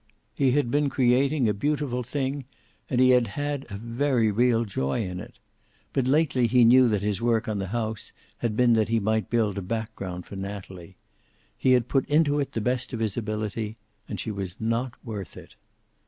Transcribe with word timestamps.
He 0.33 0.53
had 0.53 0.71
been 0.71 0.89
creating 0.89 1.47
a 1.47 1.53
beautiful 1.53 2.01
thing, 2.01 2.45
and 2.89 2.99
he 2.99 3.11
had 3.11 3.27
had 3.27 3.67
a 3.69 3.77
very 3.77 4.31
real 4.31 4.65
joy 4.65 5.03
in 5.03 5.19
it. 5.19 5.37
But 5.93 6.07
lately 6.07 6.47
he 6.47 6.65
knew 6.65 6.87
that 6.89 7.03
his 7.03 7.21
work 7.21 7.47
on 7.47 7.59
the 7.59 7.67
house 7.67 8.11
had 8.39 8.57
been 8.57 8.73
that 8.73 8.87
he 8.87 8.99
might 8.99 9.29
build 9.29 9.59
a 9.59 9.61
background 9.61 10.25
for 10.25 10.35
Natalie. 10.35 10.97
He 11.55 11.73
had 11.73 11.87
put 11.87 12.09
into 12.09 12.39
it 12.39 12.53
the 12.53 12.61
best 12.61 12.93
of 12.93 12.99
his 12.99 13.15
ability, 13.15 13.77
and 14.09 14.19
she 14.19 14.31
was 14.31 14.59
not 14.59 14.95
worth 15.05 15.37
it. 15.37 15.53